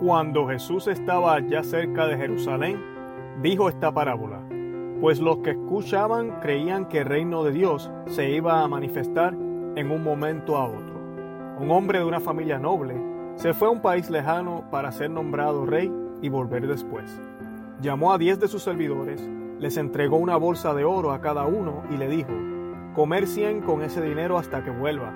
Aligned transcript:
Cuando 0.00 0.46
Jesús 0.46 0.86
estaba 0.86 1.40
ya 1.40 1.64
cerca 1.64 2.06
de 2.06 2.16
Jerusalén, 2.16 2.80
dijo 3.42 3.68
esta 3.68 3.90
parábola, 3.90 4.40
pues 5.00 5.18
los 5.18 5.38
que 5.38 5.50
escuchaban 5.50 6.38
creían 6.40 6.86
que 6.86 7.00
el 7.00 7.06
reino 7.06 7.42
de 7.42 7.50
Dios 7.50 7.90
se 8.06 8.30
iba 8.30 8.62
a 8.62 8.68
manifestar 8.68 9.34
en 9.34 9.90
un 9.90 10.04
momento 10.04 10.56
a 10.56 10.68
otro. 10.68 10.94
Un 11.58 11.72
hombre 11.72 11.98
de 11.98 12.04
una 12.04 12.20
familia 12.20 12.60
noble 12.60 12.94
se 13.34 13.52
fue 13.54 13.66
a 13.66 13.72
un 13.72 13.82
país 13.82 14.08
lejano 14.08 14.70
para 14.70 14.92
ser 14.92 15.10
nombrado 15.10 15.66
rey 15.66 15.92
y 16.22 16.28
volver 16.28 16.68
después. 16.68 17.20
Llamó 17.80 18.12
a 18.12 18.18
diez 18.18 18.38
de 18.38 18.46
sus 18.46 18.62
servidores, 18.62 19.20
les 19.58 19.76
entregó 19.78 20.18
una 20.18 20.36
bolsa 20.36 20.74
de 20.74 20.84
oro 20.84 21.10
a 21.10 21.20
cada 21.20 21.44
uno 21.46 21.82
y 21.90 21.96
le 21.96 22.06
dijo, 22.06 22.32
comercien 22.94 23.62
con 23.62 23.82
ese 23.82 24.00
dinero 24.00 24.38
hasta 24.38 24.62
que 24.62 24.70
vuelva. 24.70 25.12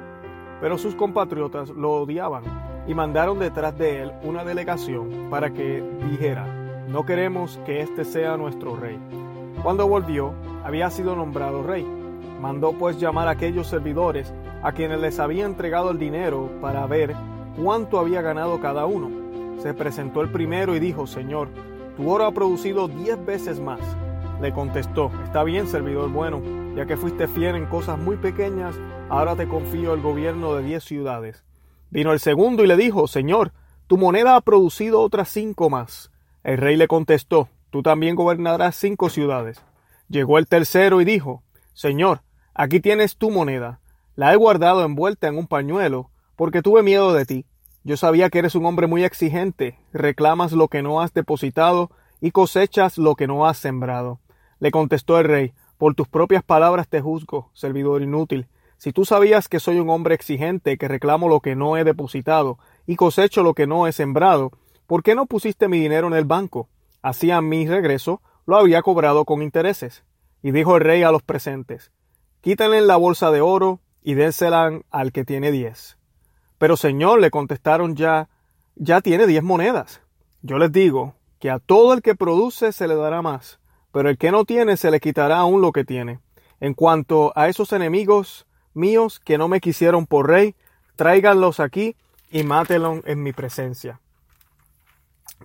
Pero 0.61 0.77
sus 0.77 0.97
compatriotas 0.97 1.71
lo 1.71 1.93
odiaban 1.93 2.72
y 2.87 2.95
mandaron 2.95 3.39
detrás 3.39 3.77
de 3.79 4.03
él 4.03 4.13
una 4.23 4.45
delegación 4.45 5.29
para 5.31 5.51
que 5.51 5.83
dijera, 6.11 6.47
no 6.89 7.07
queremos 7.07 7.61
que 7.65 7.81
este 7.81 8.05
sea 8.05 8.37
nuestro 8.37 8.77
rey. 8.77 8.99
Cuando 9.63 9.87
volvió, 9.87 10.33
había 10.65 10.91
sido 10.91 11.15
nombrado 11.15 11.63
rey. 11.63 11.87
Mandó 12.41 12.73
pues 12.73 12.99
llamar 12.99 13.29
a 13.29 13.33
aquellos 13.33 13.69
servidores 13.69 14.35
a 14.63 14.73
quienes 14.73 15.01
les 15.01 15.21
había 15.21 15.45
entregado 15.45 15.91
el 15.91 15.99
dinero 15.99 16.51
para 16.61 16.87
ver 16.87 17.15
cuánto 17.63 17.99
había 17.99 18.23
ganado 18.23 18.61
cada 18.61 18.87
uno. 18.87 19.61
Se 19.61 19.75
presentó 19.75 20.23
el 20.23 20.31
primero 20.31 20.75
y 20.75 20.81
dijo, 20.81 21.07
Señor, 21.07 21.49
tu 21.97 22.11
oro 22.11 22.27
ha 22.27 22.33
producido 22.33 22.89
diez 22.89 23.25
veces 23.25 23.61
más. 23.61 23.81
Le 24.41 24.53
contestó, 24.53 25.13
está 25.25 25.45
bien, 25.45 25.69
servidor 25.69 26.11
bueno, 26.11 26.43
ya 26.75 26.87
que 26.87 26.97
fuiste 26.97 27.29
fiel 27.29 27.55
en 27.55 27.67
cosas 27.67 27.99
muy 27.99 28.17
pequeñas, 28.17 28.75
ahora 29.09 29.37
te 29.37 29.47
confío 29.47 29.95
el 29.95 30.01
gobierno 30.01 30.55
de 30.55 30.65
diez 30.65 30.83
ciudades. 30.83 31.45
Vino 31.93 32.15
el 32.15 32.21
segundo 32.21 32.65
y 32.65 32.67
le 32.67 32.79
dijo, 32.79 33.07
Señor, 33.07 33.53
tu 33.87 33.99
moneda 33.99 34.35
ha 34.35 34.41
producido 34.41 35.03
otras 35.03 35.29
cinco 35.29 35.69
más. 35.69 36.11
El 36.43 36.57
rey 36.57 36.77
le 36.77 36.89
contestó, 36.89 37.51
tú 37.69 37.83
también 37.83 38.17
gobernarás 38.17 38.77
cinco 38.77 39.11
ciudades. 39.11 39.63
Llegó 40.09 40.39
el 40.39 40.47
tercero 40.47 41.03
y 41.03 41.05
dijo, 41.05 41.43
Señor, 41.75 42.23
aquí 42.55 42.81
tienes 42.81 43.19
tu 43.19 43.31
moneda. 43.31 43.81
La 44.17 44.33
he 44.33 44.37
guardado 44.37 44.87
envuelta 44.87 45.29
en 45.29 45.37
un 45.37 45.47
pañuelo, 45.47 46.09
porque 46.35 46.63
tuve 46.63 46.83
miedo 46.83 47.13
de 47.13 47.27
ti. 47.27 47.45
Yo 47.85 47.99
sabía 47.99 48.31
que 48.31 48.39
eres 48.39 48.55
un 48.55 48.65
hombre 48.65 48.87
muy 48.87 49.05
exigente, 49.05 49.79
reclamas 49.93 50.53
lo 50.53 50.69
que 50.69 50.81
no 50.81 51.03
has 51.03 51.13
depositado 51.13 51.91
y 52.23 52.31
cosechas 52.31 52.97
lo 52.97 53.17
que 53.17 53.27
no 53.27 53.47
has 53.47 53.59
sembrado. 53.59 54.19
Le 54.61 54.71
contestó 54.71 55.19
el 55.19 55.27
rey, 55.27 55.53
por 55.77 55.95
tus 55.95 56.09
propias 56.09 56.43
palabras 56.43 56.89
te 56.89 57.03
juzgo, 57.03 57.51
servidor 57.53 58.01
inútil. 58.01 58.49
Si 58.83 58.93
tú 58.93 59.05
sabías 59.05 59.47
que 59.47 59.61
soy 59.61 59.79
un 59.79 59.91
hombre 59.91 60.17
exigente, 60.17 60.77
que 60.77 60.89
reclamo 60.89 61.29
lo 61.29 61.39
que 61.39 61.55
no 61.55 61.77
he 61.77 61.85
depositado 61.85 62.59
y 62.85 62.97
cosecho 62.97 63.45
lo 63.45 63.55
que 63.55 63.69
no 63.69 63.87
he 63.87 63.93
sembrado, 63.93 64.51
¿por 64.89 65.05
qué 65.05 65.15
no 65.15 65.27
pusiste 65.27 65.69
mi 65.69 65.79
dinero 65.79 66.09
en 66.09 66.15
el 66.15 66.25
banco? 66.25 66.69
Así 67.01 67.31
a 67.31 67.41
mi 67.41 67.69
regreso 67.69 68.21
lo 68.45 68.57
había 68.57 68.83
cobrado 68.83 69.25
con 69.25 69.41
intereses. 69.41 70.03
Y 70.43 70.51
dijo 70.51 70.75
el 70.75 70.83
rey 70.83 71.05
a 71.05 71.13
los 71.13 71.23
presentes, 71.23 71.93
quítenle 72.41 72.81
la 72.81 72.97
bolsa 72.97 73.31
de 73.31 73.41
oro 73.41 73.79
y 74.03 74.15
dénsela 74.15 74.81
al 74.91 75.13
que 75.13 75.25
tiene 75.25 75.53
diez. 75.53 75.97
Pero 76.59 76.77
señor, 76.77 77.21
le 77.21 77.31
contestaron 77.31 77.95
ya, 77.95 78.31
ya 78.75 79.01
tiene 79.01 79.29
diez 79.29 79.45
monedas. 79.45 80.01
Yo 80.41 80.59
les 80.59 80.73
digo 80.73 81.15
que 81.39 81.51
a 81.51 81.61
todo 81.61 81.95
el 81.95 82.03
que 82.03 82.17
produce 82.17 82.73
se 82.73 82.89
le 82.89 82.97
dará 82.97 83.23
más, 83.23 83.61
pero 83.93 84.11
el 84.11 84.19
que 84.19 84.33
no 84.33 84.45
tiene 84.45 84.77
se 84.77 84.91
le 84.91 84.99
quitará 84.99 85.37
aún 85.37 85.61
lo 85.61 85.71
que 85.71 85.85
tiene. 85.85 86.19
En 86.59 86.75
cuanto 86.75 87.33
a 87.37 87.47
esos 87.47 87.73
enemigos, 87.73 88.45
míos 88.75 89.21
que 89.21 89.39
no 89.39 89.49
me 89.49 89.61
quisieron 89.61 90.07
por 90.07 90.29
rey, 90.29 90.55
tráiganlos 90.97 91.61
aquí 91.61 91.97
y 92.31 92.43
mátenlos 92.45 93.01
en 93.05 93.23
mi 93.23 93.33
presencia. 93.33 94.01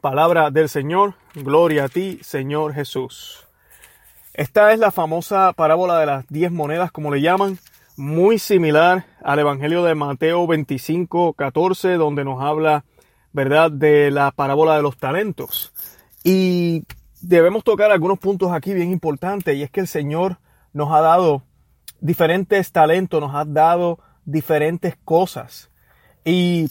Palabra 0.02 0.52
del 0.52 0.69
Señor, 0.69 1.16
gloria 1.34 1.86
a 1.86 1.89
ti, 1.89 2.19
Señor 2.22 2.73
Jesús. 2.73 3.45
Esta 4.34 4.72
es 4.72 4.80
la 4.80 4.92
famosa 4.92 5.52
parábola 5.53 6.00
de 6.00 6.06
las 6.06 6.28
diez 6.28 6.52
monedas, 6.52 6.91
como 6.91 7.12
le 7.12 7.22
llaman, 7.22 7.57
muy 7.96 8.38
similar 8.38 9.07
al 9.24 9.40
Evangelio 9.40 9.84
de 9.84 9.96
Mateo 9.96 10.46
25, 10.46 11.34
14, 11.34 11.94
donde 11.94 12.23
nos 12.23 12.41
habla, 12.44 12.85
¿verdad?, 13.34 13.72
de 13.72 14.12
la 14.12 14.29
parábola 14.29 14.75
de 14.75 14.84
los 14.84 14.97
talentos. 14.97 15.73
Y 16.23 16.85
debemos 17.22 17.63
tocar 17.63 17.90
algunos 17.91 18.19
puntos 18.19 18.52
aquí 18.52 18.75
bien 18.75 18.91
importantes, 18.91 19.56
y 19.56 19.63
es 19.63 19.72
que 19.72 19.79
el 19.79 19.88
Señor 19.88 20.38
nos 20.73 20.91
ha 20.91 21.02
dado 21.02 21.41
diferentes 22.00 22.72
talentos, 22.72 23.22
nos 23.22 23.35
has 23.35 23.52
dado 23.52 24.00
diferentes 24.25 24.96
cosas. 25.03 25.69
Y 26.24 26.68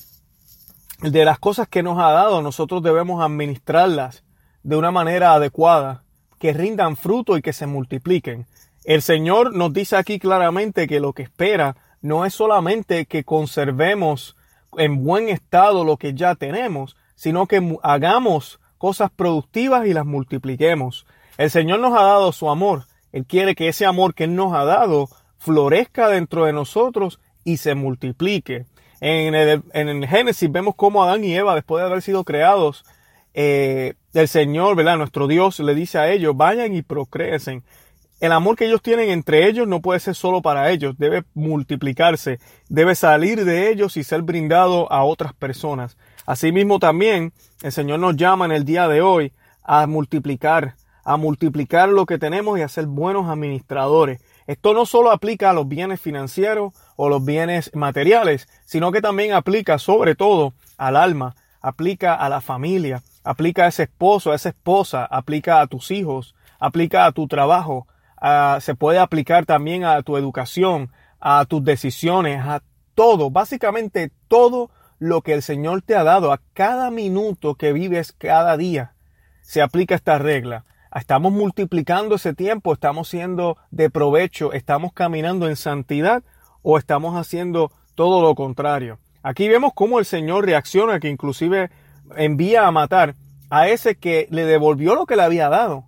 de 1.03 1.25
las 1.25 1.39
cosas 1.39 1.69
que 1.69 1.83
nos 1.83 1.99
ha 1.99 2.11
dado, 2.11 2.43
nosotros 2.43 2.83
debemos 2.83 3.23
administrarlas 3.23 4.25
de 4.63 4.77
una 4.77 4.91
manera 4.91 5.35
adecuada, 5.35 6.03
que 6.39 6.53
rindan 6.53 6.97
fruto 6.97 7.37
y 7.37 7.43
que 7.43 7.53
se 7.53 7.67
multipliquen. 7.67 8.47
El 8.85 9.03
Señor 9.03 9.55
nos 9.55 9.73
dice 9.73 9.97
aquí 9.97 10.19
claramente 10.19 10.87
que 10.87 11.01
lo 11.01 11.13
que 11.13 11.23
espera 11.23 11.77
no 12.03 12.25
es 12.25 12.35
solamente 12.35 13.07
que 13.07 13.25
conservemos 13.25 14.37
en 14.77 15.03
buen 15.03 15.29
estado 15.29 15.85
lo 15.85 15.97
que 15.97 16.15
ya 16.15 16.35
tenemos, 16.35 16.97
sino 17.15 17.47
que 17.47 17.79
hagamos 17.83 18.61
cosas 18.79 19.11
productivas 19.11 19.87
y 19.87 19.95
las 19.95 20.05
multipliquemos. 20.05 21.07
El 21.39 21.51
Señor 21.51 21.81
nos 21.81 21.99
ha 21.99 22.03
dado 22.03 22.33
su 22.33 22.51
amor 22.51 22.85
él 23.17 23.25
quiere 23.25 23.55
que 23.55 23.69
ese 23.69 23.87
amor 23.87 24.13
que 24.13 24.25
Él 24.25 24.35
nos 24.35 24.53
ha 24.53 24.67
dado 24.67 25.09
florezca 25.39 26.11
dentro 26.11 26.45
de 26.45 26.53
nosotros 26.53 27.19
y 27.45 27.57
se 27.57 27.75
multiplique. 27.75 28.67
En 29.01 29.35
el, 29.35 30.07
Génesis 30.07 30.53
vemos 30.53 30.75
cómo 30.77 31.03
Adán 31.03 31.25
y 31.25 31.35
Eva, 31.35 31.55
después 31.55 31.81
de 31.81 31.87
haber 31.87 32.03
sido 32.03 32.25
creados, 32.25 32.85
eh, 33.33 33.95
el 34.13 34.29
Señor, 34.29 34.77
¿verdad? 34.77 34.99
Nuestro 34.99 35.29
Dios 35.29 35.59
le 35.61 35.75
dice 35.75 35.97
a 35.97 36.13
ellos, 36.13 36.37
vayan 36.37 36.75
y 36.75 36.83
procreen. 36.83 37.65
El 38.21 38.33
amor 38.33 38.55
que 38.55 38.67
ellos 38.67 38.83
tienen 38.83 39.09
entre 39.09 39.49
ellos 39.49 39.67
no 39.67 39.81
puede 39.81 40.01
ser 40.01 40.15
solo 40.15 40.43
para 40.43 40.71
ellos, 40.71 40.99
debe 40.99 41.25
multiplicarse, 41.33 42.39
debe 42.69 42.95
salir 42.95 43.47
de 43.47 43.71
ellos 43.71 43.97
y 43.97 44.05
ser 44.05 44.21
brindado 44.21 44.93
a 44.93 45.05
otras 45.05 45.33
personas. 45.33 45.97
Asimismo 46.27 46.79
también 46.79 47.33
el 47.63 47.73
Señor 47.73 47.99
nos 47.99 48.15
llama 48.15 48.45
en 48.45 48.53
el 48.53 48.67
día 48.67 48.89
de 48.89 49.01
hoy 49.01 49.33
a 49.63 49.87
multiplicar, 49.87 50.75
a 51.07 51.17
multiplicar 51.17 51.89
lo 51.89 52.05
que 52.05 52.19
tenemos 52.19 52.59
y 52.59 52.63
a 52.63 52.69
ser 52.69 52.87
buenos 52.87 53.31
administradores. 53.31 54.21
Esto 54.49 54.75
no 54.75 54.87
solo 54.87 55.13
aplica 55.13 55.51
a 55.51 55.53
los 55.53 55.69
bienes 55.69 56.01
financieros 56.01 56.75
o 56.97 57.09
los 57.09 57.25
bienes 57.25 57.71
materiales, 57.75 58.49
sino 58.65 58.91
que 58.91 59.01
también 59.01 59.33
aplica 59.33 59.79
sobre 59.79 60.17
todo 60.17 60.53
al 60.77 60.97
alma, 60.97 61.37
aplica 61.61 62.15
a 62.15 62.29
la 62.29 62.41
familia, 62.41 63.05
aplica 63.23 63.65
a 63.65 63.69
ese 63.69 63.85
esposo, 63.85 64.33
a 64.33 64.35
esa 64.35 64.49
esposa, 64.49 65.05
aplica 65.05 65.61
a 65.61 65.69
tus 65.69 65.93
hijos, 65.93 66.35
aplica 66.59 67.07
a 67.07 67.13
tu 67.13 67.29
trabajo, 67.29 67.87
se 68.59 68.75
puede 68.75 68.99
aplicar 68.99 69.47
también 69.47 69.85
a 69.85 70.03
tu 70.03 70.17
educación, 70.17 70.91
a 71.21 71.45
tus 71.45 71.63
decisiones, 71.63 72.45
a 72.45 72.63
todo, 72.97 73.31
básicamente 73.31 74.11
todo 74.27 74.71
lo 74.99 75.23
que 75.23 75.35
el 75.35 75.43
Señor 75.43 75.83
te 75.83 75.95
ha 75.95 76.03
dado, 76.03 76.33
a 76.33 76.41
cada 76.53 76.91
minuto 76.91 77.55
que 77.55 77.73
vives 77.73 78.13
cada 78.13 78.57
día, 78.57 78.95
se 79.43 79.63
aplica 79.63 79.95
esta 79.95 80.19
regla. 80.19 80.65
Estamos 80.97 81.31
multiplicando 81.31 82.15
ese 82.15 82.33
tiempo, 82.33 82.73
estamos 82.73 83.11
siendo 83.11 83.59
de 83.71 83.91
provecho, 83.91 84.55
estamos 84.55 84.95
caminando 84.95 85.47
en 85.47 85.55
santidad 85.57 86.23
o 86.63 86.79
estamos 86.79 87.17
haciendo 87.17 87.71
todo 87.95 88.23
lo 88.23 88.35
contrario. 88.35 88.99
Aquí 89.23 89.47
vemos 89.47 89.73
cómo 89.75 89.99
el 89.99 90.07
Señor 90.07 90.47
reacciona, 90.47 90.99
que 90.99 91.11
inclusive 91.11 91.71
envía 92.17 92.67
a 92.67 92.71
matar 92.71 93.15
a 93.51 93.69
ese 93.69 93.97
que 93.97 94.27
le 94.31 94.47
devolvió 94.47 94.95
lo 94.95 95.05
que 95.05 95.17
le 95.17 95.23
había 95.23 95.51
dado. 95.51 95.85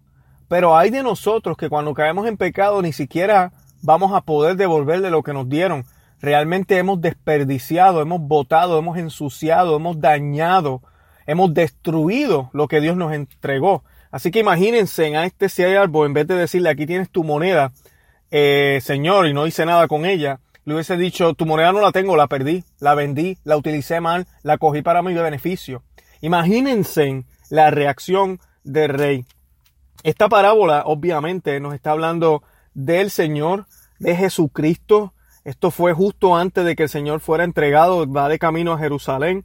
Pero 0.46 0.76
hay 0.76 0.90
de 0.90 1.02
nosotros 1.02 1.56
que 1.56 1.70
cuando 1.70 1.94
caemos 1.94 2.28
en 2.28 2.36
pecado 2.36 2.82
ni 2.82 2.92
siquiera 2.92 3.52
vamos 3.80 4.12
a 4.12 4.20
poder 4.20 4.56
devolverle 4.56 5.08
lo 5.10 5.22
que 5.22 5.32
nos 5.32 5.48
dieron. 5.48 5.86
Realmente 6.20 6.76
hemos 6.76 7.00
desperdiciado, 7.00 8.02
hemos 8.02 8.20
botado, 8.20 8.78
hemos 8.78 8.98
ensuciado, 8.98 9.76
hemos 9.76 10.02
dañado, 10.02 10.82
hemos 11.26 11.54
destruido 11.54 12.50
lo 12.52 12.68
que 12.68 12.82
Dios 12.82 12.94
nos 12.94 13.14
entregó. 13.14 13.84
Así 14.10 14.30
que 14.30 14.40
imagínense 14.40 15.16
a 15.16 15.24
este 15.24 15.48
siervo, 15.48 16.06
en 16.06 16.14
vez 16.14 16.26
de 16.26 16.36
decirle 16.36 16.70
aquí 16.70 16.86
tienes 16.86 17.10
tu 17.10 17.24
moneda, 17.24 17.72
eh, 18.30 18.80
señor, 18.82 19.26
y 19.26 19.34
no 19.34 19.46
hice 19.46 19.66
nada 19.66 19.88
con 19.88 20.06
ella, 20.06 20.40
le 20.64 20.74
hubiese 20.74 20.96
dicho, 20.96 21.32
tu 21.34 21.46
moneda 21.46 21.72
no 21.72 21.80
la 21.80 21.92
tengo, 21.92 22.16
la 22.16 22.26
perdí, 22.26 22.62
la 22.78 22.94
vendí, 22.94 23.38
la 23.44 23.56
utilicé 23.56 24.00
mal, 24.00 24.26
la 24.42 24.58
cogí 24.58 24.82
para 24.82 25.02
mi 25.02 25.14
beneficio. 25.14 25.82
Imagínense 26.20 27.24
la 27.48 27.70
reacción 27.70 28.38
del 28.64 28.90
rey. 28.90 29.26
Esta 30.02 30.28
parábola 30.28 30.82
obviamente 30.84 31.58
nos 31.60 31.74
está 31.74 31.92
hablando 31.92 32.42
del 32.74 33.10
Señor, 33.10 33.66
de 33.98 34.14
Jesucristo. 34.14 35.14
Esto 35.44 35.70
fue 35.70 35.94
justo 35.94 36.36
antes 36.36 36.64
de 36.64 36.76
que 36.76 36.82
el 36.84 36.88
Señor 36.88 37.20
fuera 37.20 37.44
entregado, 37.44 38.10
va 38.10 38.28
de 38.28 38.38
camino 38.38 38.74
a 38.74 38.78
Jerusalén 38.78 39.44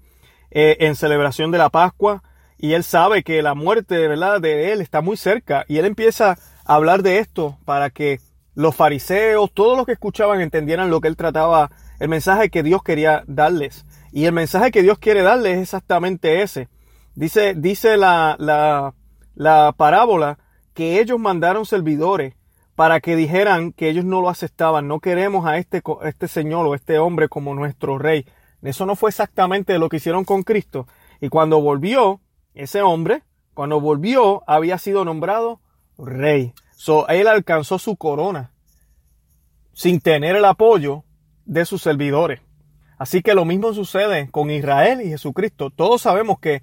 eh, 0.52 0.78
en 0.82 0.96
celebración 0.96 1.52
de 1.52 1.58
la 1.58 1.70
Pascua 1.70 2.22
y 2.58 2.74
él 2.74 2.84
sabe 2.84 3.24
que 3.24 3.42
la 3.42 3.54
muerte 3.54 4.08
¿verdad? 4.08 4.42
de 4.42 4.72
él 4.72 4.82
está 4.82 5.02
muy 5.02 5.18
cerca 5.18 5.66
y 5.68 5.78
él 5.78 5.86
empieza 5.86 6.38
a 6.66 6.76
hablar 6.76 7.04
de 7.04 7.20
esto 7.20 7.58
para 7.66 7.90
que 7.90 8.20
los 8.56 8.76
fariseos, 8.76 9.52
todos 9.54 9.78
los 9.78 9.86
que 9.86 9.94
escuchaban 9.94 10.42
entendieran 10.42 10.90
lo 10.90 11.02
que 11.02 11.08
él 11.08 11.18
trataba, 11.18 11.72
el 12.00 12.10
mensaje 12.10 12.50
que 12.50 12.64
Dios 12.64 12.84
quería 12.84 13.24
darles. 13.28 13.86
Y 14.12 14.26
el 14.26 14.32
mensaje 14.32 14.72
que 14.72 14.84
Dios 14.84 15.00
quiere 15.00 15.24
darles 15.24 15.56
es 15.56 15.64
exactamente 15.64 16.44
ese, 16.44 16.70
Dice, 17.16 17.54
dice 17.54 17.96
la, 17.96 18.36
la, 18.40 18.96
la 19.36 19.74
parábola 19.78 20.40
que 20.74 21.00
ellos 21.00 21.20
mandaron 21.20 21.66
servidores 21.66 22.34
para 22.76 23.02
que 23.02 23.16
dijeran 23.16 23.72
que 23.72 23.90
ellos 23.90 24.04
no 24.04 24.20
lo 24.20 24.30
aceptaban, 24.30 24.88
no 24.88 25.00
queremos 25.00 25.46
a 25.46 25.58
este, 25.58 25.84
este 26.04 26.28
señor 26.28 26.66
o 26.66 26.74
este 26.74 26.98
hombre 26.98 27.30
como 27.30 27.54
nuestro 27.54 28.00
rey. 28.00 28.26
Eso 28.64 28.88
no 28.88 28.96
fue 28.96 29.12
exactamente 29.12 29.78
lo 29.78 29.90
que 29.90 29.98
hicieron 29.98 30.26
con 30.26 30.42
Cristo. 30.42 30.88
Y 31.22 31.30
cuando 31.30 31.62
volvió, 31.62 32.20
ese 32.54 32.82
hombre, 32.82 33.24
cuando 33.54 33.80
volvió, 33.80 34.44
había 34.48 34.78
sido 34.78 35.06
nombrado 35.06 35.60
rey. 35.98 36.54
So, 36.76 37.08
él 37.08 37.28
alcanzó 37.28 37.80
su 37.80 37.96
corona 37.96 38.52
sin 39.74 40.00
tener 40.00 40.36
el 40.36 40.46
apoyo 40.46 41.04
de 41.46 41.66
sus 41.66 41.82
servidores. 41.82 42.42
Así 42.98 43.22
que 43.22 43.34
lo 43.34 43.46
mismo 43.46 43.74
sucede 43.74 44.30
con 44.30 44.52
Israel 44.52 45.02
y 45.02 45.10
Jesucristo. 45.10 45.72
Todos 45.72 46.02
sabemos 46.04 46.40
que 46.40 46.62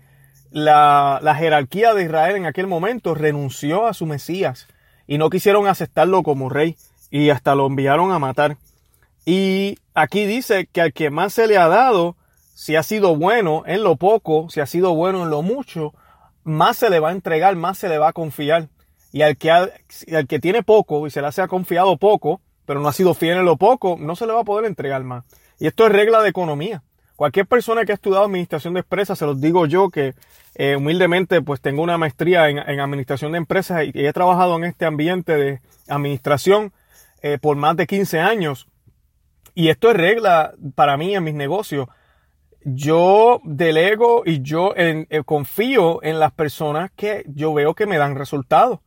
la, 0.51 1.21
la 1.23 1.35
jerarquía 1.35 1.93
de 1.95 2.05
Israel 2.05 2.37
en 2.37 2.47
aquel 2.47 2.67
momento 2.67 3.15
renunció 3.15 3.87
a 3.87 3.95
su 3.95 4.07
Mesías 4.07 4.69
y 5.07 5.19
no 5.19 5.29
quisieron 5.29 5.67
aceptarlo 5.67 6.23
como 6.23 6.49
rey 6.49 6.77
y 7.11 7.31
hasta 7.31 7.55
lo 7.55 7.67
enviaron 7.67 8.13
a 8.13 8.19
matar. 8.19 8.57
Y 9.25 9.79
aquí 9.95 10.25
dice 10.25 10.67
que 10.67 10.81
al 10.81 10.93
que 10.93 11.11
más 11.11 11.33
se 11.35 11.47
le 11.47 11.59
ha 11.59 11.69
dado, 11.69 12.17
si 12.61 12.77
ha 12.77 12.83
sido 12.83 13.17
bueno 13.17 13.63
en 13.65 13.83
lo 13.83 13.97
poco, 13.97 14.51
si 14.51 14.61
ha 14.61 14.67
sido 14.67 14.95
bueno 14.95 15.23
en 15.23 15.31
lo 15.31 15.41
mucho, 15.41 15.95
más 16.45 16.77
se 16.77 16.91
le 16.91 17.01
va 17.01 17.09
a 17.09 17.13
entregar, 17.13 17.57
más 17.57 17.79
se 17.79 17.89
le 17.89 17.97
va 17.97 18.09
a 18.09 18.13
confiar. 18.13 18.69
Y 19.13 19.23
al 19.23 19.39
que, 19.39 19.51
al 19.51 20.27
que 20.29 20.39
tiene 20.41 20.63
poco 20.63 21.07
y 21.07 21.11
se 21.11 21.23
le 21.23 21.29
ha 21.29 21.49
confiado 21.49 21.97
poco, 21.97 22.43
pero 22.67 22.81
no 22.81 22.89
ha 22.89 22.93
sido 22.93 23.15
fiel 23.15 23.39
en 23.39 23.47
lo 23.47 23.57
poco, 23.57 23.97
no 23.99 24.15
se 24.15 24.27
le 24.27 24.35
va 24.35 24.43
a 24.43 24.45
poder 24.45 24.67
entregar 24.67 25.03
más. 25.05 25.25
Y 25.59 25.69
esto 25.69 25.87
es 25.87 25.93
regla 25.93 26.21
de 26.21 26.29
economía. 26.29 26.83
Cualquier 27.17 27.47
persona 27.47 27.87
que 27.87 27.93
ha 27.93 27.95
estudiado 27.95 28.27
administración 28.27 28.75
de 28.75 28.81
empresas, 28.81 29.19
se 29.19 29.25
los 29.25 29.41
digo 29.41 29.65
yo 29.65 29.89
que 29.89 30.13
eh, 30.55 30.77
humildemente 30.77 31.41
pues 31.41 31.63
tengo 31.63 31.83
una 31.83 31.97
maestría 31.97 32.51
en, 32.51 32.59
administración 32.59 33.33
de 33.33 33.39
empresas 33.39 33.87
y, 33.87 33.93
he 33.95 34.13
trabajado 34.13 34.59
en 34.59 34.65
este 34.65 34.85
ambiente 34.85 35.35
de 35.35 35.61
administración 35.89 36.75
eh, 37.23 37.39
por 37.41 37.57
más 37.57 37.75
de 37.79 37.87
15 37.87 38.21
años. 38.21 38.69
Y 39.55 39.71
esto 39.71 39.91
es 39.91 39.97
regla 39.97 40.53
para 40.75 40.99
mí 40.99 41.17
en 41.17 41.25
mis 41.25 41.35
negocios. 41.35 41.89
Yo 42.63 43.41
delego 43.45 44.23
y 44.27 44.43
yo 44.43 44.75
eh, 44.77 45.07
confío 45.25 46.03
en 46.03 46.21
las 46.21 46.33
personas 46.33 46.91
que 46.95 47.25
yo 47.27 47.55
veo 47.55 47.75
que 47.75 47.87
me 47.87 47.99
dan 47.99 48.17
resultados. 48.17 48.81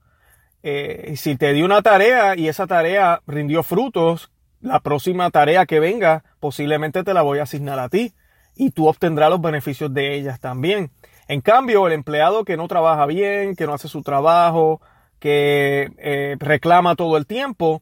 si 0.62 1.36
te 1.36 1.54
di 1.54 1.62
una 1.62 1.82
tarea 1.82 2.38
y 2.38 2.48
esa 2.48 2.68
tarea 2.68 3.22
rindió 3.28 3.64
frutos, 3.64 4.32
la 4.62 4.80
próxima 4.80 5.30
tarea 5.30 5.66
que 5.66 5.80
venga 5.80 6.24
posiblemente 6.40 7.04
te 7.04 7.14
la 7.14 7.22
voy 7.22 7.40
a 7.40 7.44
asignar 7.44 7.80
a 7.80 7.90
ti 7.90 8.14
y 8.56 8.72
tú 8.72 8.88
obtendrás 8.88 9.30
los 9.30 9.42
beneficios 9.42 9.94
de 9.94 10.16
ellas 10.16 10.40
también. 10.40 10.92
En 11.28 11.42
cambio, 11.42 11.88
el 11.88 11.94
empleado 11.94 12.46
que 12.46 12.58
no 12.58 12.68
trabaja 12.68 13.06
bien, 13.06 13.56
que 13.56 13.66
no 13.66 13.74
hace 13.74 13.88
su 13.88 14.02
trabajo, 14.02 14.82
que 15.20 15.92
eh, 15.98 16.36
reclama 16.40 16.96
todo 16.96 17.18
el 17.18 17.26
tiempo 17.26 17.82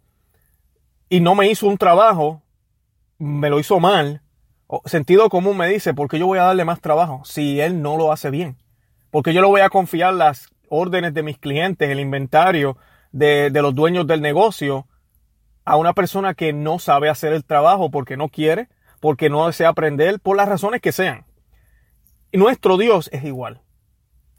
y 1.10 1.20
no 1.20 1.36
me 1.36 1.50
hizo 1.50 1.68
un 1.68 1.78
trabajo, 1.78 2.42
me 3.18 3.50
lo 3.50 3.60
hizo 3.60 3.80
mal, 3.80 4.21
sentido 4.86 5.30
común 5.30 5.58
me 5.58 5.68
dice, 5.68 5.94
¿por 5.94 6.08
qué 6.08 6.20
yo 6.20 6.28
voy 6.28 6.40
a 6.40 6.44
darle 6.44 6.66
más 6.66 6.82
trabajo 6.82 7.22
si 7.26 7.60
él 7.60 7.82
no 7.82 7.98
lo 7.98 8.12
hace 8.12 8.30
bien? 8.30 8.58
Porque 9.10 9.34
yo 9.34 9.42
le 9.42 9.48
voy 9.48 9.62
a 9.62 9.70
confiar 9.70 10.14
las 10.14 10.50
órdenes 10.70 11.14
de 11.14 11.24
mis 11.24 11.38
clientes, 11.38 11.90
el 11.90 12.00
inventario 12.00 12.78
de, 13.12 13.50
de 13.50 13.62
los 13.62 13.76
dueños 13.76 14.08
del 14.08 14.22
negocio 14.22 14.88
a 15.66 15.76
una 15.76 15.94
persona 15.94 16.34
que 16.34 16.54
no 16.54 16.80
sabe 16.80 17.10
hacer 17.10 17.34
el 17.34 17.44
trabajo 17.44 17.92
porque 17.92 18.18
no 18.18 18.30
quiere, 18.30 18.70
porque 19.00 19.30
no 19.30 19.48
desea 19.48 19.70
aprender, 19.70 20.20
por 20.20 20.38
las 20.38 20.48
razones 20.48 20.82
que 20.82 20.92
sean. 20.92 21.26
Nuestro 22.32 22.78
Dios 22.78 23.10
es 23.12 23.24
igual. 23.26 23.62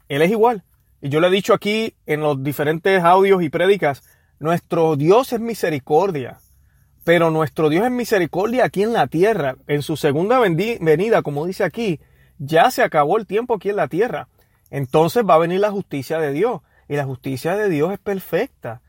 Él 0.09 0.21
es 0.21 0.31
igual. 0.31 0.63
Y 1.01 1.09
yo 1.09 1.19
le 1.19 1.27
he 1.27 1.31
dicho 1.31 1.53
aquí 1.53 1.95
en 2.05 2.21
los 2.21 2.43
diferentes 2.43 3.03
audios 3.03 3.43
y 3.43 3.49
prédicas, 3.49 4.03
nuestro 4.39 4.95
Dios 4.95 5.33
es 5.33 5.39
misericordia. 5.39 6.39
Pero 7.03 7.31
nuestro 7.31 7.69
Dios 7.69 7.85
es 7.85 7.91
misericordia 7.91 8.65
aquí 8.65 8.83
en 8.83 8.93
la 8.93 9.07
tierra. 9.07 9.55
En 9.67 9.81
su 9.81 9.97
segunda 9.97 10.39
venida, 10.39 11.21
como 11.21 11.45
dice 11.45 11.63
aquí, 11.63 11.99
ya 12.37 12.71
se 12.71 12.83
acabó 12.83 13.17
el 13.17 13.27
tiempo 13.27 13.55
aquí 13.55 13.69
en 13.69 13.75
la 13.75 13.87
tierra. 13.87 14.27
Entonces 14.69 15.23
va 15.27 15.35
a 15.35 15.39
venir 15.39 15.59
la 15.59 15.71
justicia 15.71 16.19
de 16.19 16.31
Dios. 16.31 16.61
Y 16.87 16.95
la 16.95 17.05
justicia 17.05 17.55
de 17.55 17.69
Dios 17.69 17.91
es 17.91 17.99
perfecta. 17.99 18.81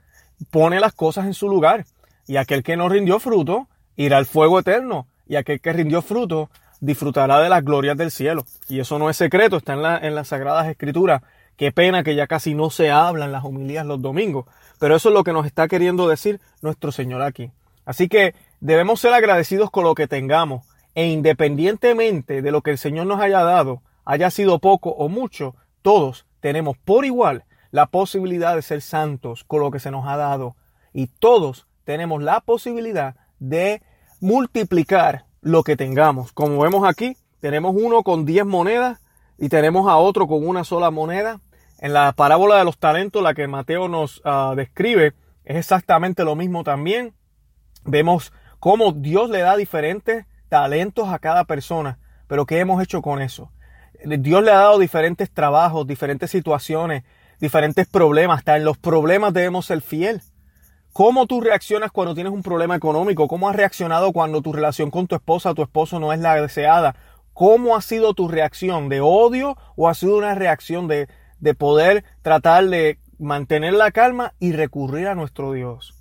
Pone 0.50 0.80
las 0.80 0.92
cosas 0.92 1.26
en 1.26 1.34
su 1.34 1.48
lugar. 1.48 1.86
Y 2.26 2.36
aquel 2.36 2.62
que 2.62 2.76
no 2.76 2.88
rindió 2.88 3.18
fruto 3.18 3.68
irá 3.96 4.18
al 4.18 4.26
fuego 4.26 4.58
eterno 4.58 5.06
y 5.26 5.36
aquel 5.36 5.60
que 5.60 5.72
rindió 5.72 6.02
fruto 6.02 6.50
disfrutará 6.80 7.40
de 7.40 7.48
las 7.48 7.64
glorias 7.64 7.96
del 7.96 8.10
cielo. 8.10 8.44
Y 8.68 8.80
eso 8.80 8.98
no 8.98 9.08
es 9.10 9.16
secreto, 9.16 9.56
está 9.56 9.74
en, 9.74 9.82
la, 9.82 9.98
en 9.98 10.14
las 10.14 10.28
Sagradas 10.28 10.68
Escrituras. 10.68 11.22
Qué 11.56 11.72
pena 11.72 12.02
que 12.02 12.14
ya 12.14 12.26
casi 12.26 12.54
no 12.54 12.70
se 12.70 12.90
hablan 12.90 13.32
las 13.32 13.44
homilías 13.44 13.86
los 13.86 14.02
domingos, 14.02 14.46
pero 14.80 14.96
eso 14.96 15.08
es 15.08 15.14
lo 15.14 15.22
que 15.22 15.32
nos 15.32 15.46
está 15.46 15.68
queriendo 15.68 16.08
decir 16.08 16.40
nuestro 16.62 16.90
Señor 16.90 17.22
aquí. 17.22 17.52
Así 17.84 18.08
que 18.08 18.34
debemos 18.60 19.00
ser 19.00 19.12
agradecidos 19.12 19.70
con 19.70 19.84
lo 19.84 19.94
que 19.94 20.08
tengamos 20.08 20.66
e 20.94 21.06
independientemente 21.06 22.42
de 22.42 22.50
lo 22.50 22.62
que 22.62 22.70
el 22.70 22.78
Señor 22.78 23.06
nos 23.06 23.20
haya 23.20 23.42
dado, 23.42 23.82
haya 24.04 24.30
sido 24.30 24.58
poco 24.58 24.90
o 24.90 25.08
mucho, 25.08 25.54
todos 25.82 26.26
tenemos 26.40 26.76
por 26.78 27.04
igual 27.04 27.44
la 27.70 27.86
posibilidad 27.86 28.54
de 28.54 28.62
ser 28.62 28.80
santos 28.80 29.44
con 29.44 29.60
lo 29.60 29.70
que 29.70 29.80
se 29.80 29.90
nos 29.90 30.06
ha 30.06 30.16
dado 30.16 30.56
y 30.92 31.08
todos 31.08 31.66
tenemos 31.84 32.22
la 32.22 32.40
posibilidad 32.40 33.16
de 33.38 33.82
multiplicar 34.20 35.24
lo 35.42 35.62
que 35.62 35.76
tengamos. 35.76 36.32
Como 36.32 36.58
vemos 36.60 36.88
aquí, 36.88 37.16
tenemos 37.40 37.74
uno 37.76 38.02
con 38.02 38.24
10 38.24 38.46
monedas 38.46 39.00
y 39.36 39.48
tenemos 39.48 39.88
a 39.88 39.96
otro 39.96 40.26
con 40.26 40.46
una 40.46 40.64
sola 40.64 40.90
moneda. 40.90 41.40
En 41.78 41.92
la 41.92 42.12
parábola 42.12 42.56
de 42.56 42.64
los 42.64 42.78
talentos, 42.78 43.22
la 43.22 43.34
que 43.34 43.48
Mateo 43.48 43.88
nos 43.88 44.22
ah, 44.24 44.54
describe, 44.56 45.12
es 45.44 45.56
exactamente 45.56 46.24
lo 46.24 46.36
mismo 46.36 46.64
también. 46.64 47.12
Vemos 47.84 48.32
cómo 48.60 48.92
Dios 48.92 49.30
le 49.30 49.40
da 49.40 49.56
diferentes 49.56 50.26
talentos 50.48 51.08
a 51.08 51.18
cada 51.18 51.44
persona. 51.44 51.98
Pero 52.26 52.46
¿qué 52.46 52.58
hemos 52.58 52.82
hecho 52.82 53.02
con 53.02 53.20
eso? 53.20 53.50
Dios 54.04 54.42
le 54.42 54.50
ha 54.50 54.58
dado 54.58 54.78
diferentes 54.78 55.30
trabajos, 55.30 55.86
diferentes 55.86 56.30
situaciones, 56.30 57.04
diferentes 57.40 57.86
problemas. 57.86 58.38
Hasta 58.38 58.56
en 58.56 58.64
los 58.64 58.78
problemas 58.78 59.32
debemos 59.32 59.66
ser 59.66 59.80
fieles. 59.80 60.32
¿Cómo 60.92 61.26
tú 61.26 61.40
reaccionas 61.40 61.90
cuando 61.90 62.14
tienes 62.14 62.32
un 62.32 62.42
problema 62.42 62.76
económico? 62.76 63.26
¿Cómo 63.26 63.48
has 63.48 63.56
reaccionado 63.56 64.12
cuando 64.12 64.42
tu 64.42 64.52
relación 64.52 64.90
con 64.90 65.08
tu 65.08 65.16
esposa 65.16 65.50
o 65.50 65.54
tu 65.54 65.62
esposo 65.62 65.98
no 65.98 66.12
es 66.12 66.20
la 66.20 66.40
deseada? 66.40 66.94
¿Cómo 67.32 67.76
ha 67.76 67.80
sido 67.80 68.14
tu 68.14 68.28
reacción? 68.28 68.88
¿De 68.88 69.00
odio 69.00 69.56
o 69.74 69.88
ha 69.88 69.94
sido 69.94 70.16
una 70.16 70.36
reacción 70.36 70.86
de, 70.86 71.08
de 71.40 71.54
poder 71.54 72.04
tratar 72.22 72.66
de 72.66 72.98
mantener 73.18 73.72
la 73.72 73.90
calma 73.90 74.34
y 74.38 74.52
recurrir 74.52 75.08
a 75.08 75.16
nuestro 75.16 75.52
Dios? 75.52 75.94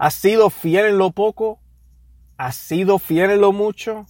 ¿Has 0.00 0.14
sido 0.14 0.48
fiel 0.48 0.86
en 0.86 0.96
lo 0.96 1.10
poco? 1.10 1.60
¿Has 2.38 2.56
sido 2.56 2.98
fiel 2.98 3.32
en 3.32 3.42
lo 3.42 3.52
mucho? 3.52 4.06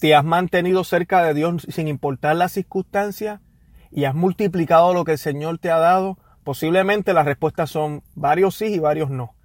¿Te 0.00 0.16
has 0.16 0.24
mantenido 0.24 0.82
cerca 0.82 1.22
de 1.22 1.34
Dios 1.34 1.68
sin 1.70 1.86
importar 1.86 2.34
las 2.34 2.50
circunstancias? 2.50 3.40
¿Y 3.92 4.06
has 4.06 4.14
multiplicado 4.16 4.92
lo 4.92 5.04
que 5.04 5.12
el 5.12 5.18
Señor 5.18 5.58
te 5.58 5.70
ha 5.70 5.78
dado? 5.78 6.18
Posiblemente 6.42 7.12
las 7.12 7.26
respuestas 7.26 7.70
son 7.70 8.02
varios 8.16 8.56
sí 8.56 8.74
y 8.74 8.78
varios 8.80 9.08
no. 9.08 9.36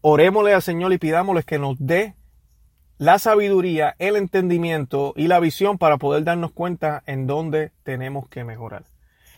Orémosle 0.00 0.54
al 0.54 0.62
Señor 0.62 0.94
y 0.94 0.98
pidámosle 0.98 1.42
que 1.42 1.58
nos 1.58 1.76
dé 1.78 2.14
la 2.96 3.18
sabiduría, 3.18 3.96
el 3.98 4.16
entendimiento 4.16 5.12
y 5.14 5.28
la 5.28 5.40
visión 5.40 5.76
para 5.76 5.98
poder 5.98 6.24
darnos 6.24 6.52
cuenta 6.52 7.02
en 7.04 7.26
dónde 7.26 7.70
tenemos 7.82 8.30
que 8.30 8.44
mejorar. 8.44 8.86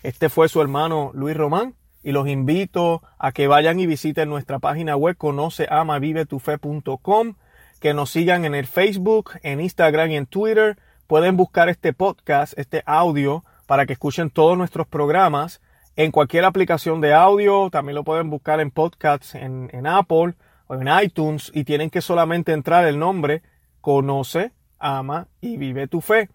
Este 0.05 0.29
fue 0.29 0.49
su 0.49 0.63
hermano 0.63 1.11
Luis 1.15 1.37
Román 1.37 1.75
y 2.03 2.13
los 2.13 2.29
invito 2.29 3.03
a 3.19 3.33
que 3.33 3.49
vayan 3.49 3.81
y 3.81 3.87
visiten 3.87 4.29
nuestra 4.29 4.59
página 4.59 4.95
web 4.97 5.17
conoceamavivetufe.com, 5.17 7.35
que 7.81 7.95
nos 7.95 8.11
sigan 8.11 8.45
en 8.45 8.55
el 8.55 8.67
Facebook, 8.67 9.31
en 9.43 9.61
Instagram 9.61 10.11
y 10.11 10.17
en 10.17 10.27
Twitter. 10.27 10.77
Pueden 11.07 11.37
buscar 11.37 11.69
este 11.69 11.93
podcast, 11.93 12.59
este 12.59 12.83
audio, 12.87 13.45
para 13.67 13.87
que 13.87 13.95
escuchen 13.95 14.31
todos 14.31 14.57
nuestros 14.57 14.87
programas 14.87 15.61
en 15.97 16.13
cualquier 16.13 16.45
aplicación 16.45 17.01
de 17.01 17.15
audio. 17.15 17.71
También 17.71 17.97
lo 17.97 18.05
pueden 18.05 18.31
buscar 18.31 18.61
en 18.61 18.71
podcasts 18.71 19.35
en, 19.35 19.71
en 19.73 19.87
Apple 19.87 20.35
o 20.69 20.77
en 20.77 20.89
iTunes 21.03 21.51
y 21.55 21.65
tienen 21.65 21.91
que 21.91 22.01
solamente 22.01 22.53
entrar 22.53 22.87
el 22.87 22.99
nombre 22.99 23.43
Conoce, 23.81 24.53
Ama 24.79 25.27
y 25.41 25.57
Vive 25.57 25.89
tu 25.89 26.01
Fe. 26.01 26.29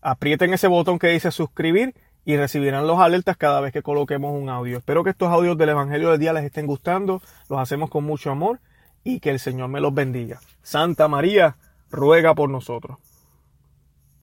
Aprieten 0.00 0.54
ese 0.54 0.68
botón 0.68 0.98
que 0.98 1.08
dice 1.08 1.30
suscribir 1.30 1.94
y 2.24 2.36
recibirán 2.36 2.86
los 2.86 2.98
alertas 2.98 3.36
cada 3.36 3.60
vez 3.60 3.72
que 3.72 3.82
coloquemos 3.82 4.32
un 4.32 4.48
audio. 4.48 4.78
Espero 4.78 5.04
que 5.04 5.10
estos 5.10 5.30
audios 5.30 5.56
del 5.56 5.70
Evangelio 5.70 6.10
del 6.10 6.20
Día 6.20 6.32
les 6.32 6.44
estén 6.44 6.66
gustando. 6.66 7.22
Los 7.48 7.58
hacemos 7.58 7.90
con 7.90 8.04
mucho 8.04 8.30
amor 8.30 8.60
y 9.04 9.20
que 9.20 9.30
el 9.30 9.38
Señor 9.38 9.68
me 9.68 9.80
los 9.80 9.94
bendiga. 9.94 10.40
Santa 10.62 11.08
María, 11.08 11.56
ruega 11.90 12.34
por 12.34 12.50
nosotros. 12.50 12.98